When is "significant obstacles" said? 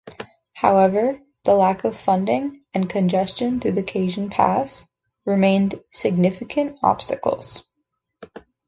5.91-7.69